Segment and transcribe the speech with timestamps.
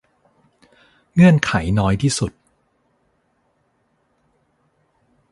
[1.13, 2.31] เงื่อนไขน้อยที่สุด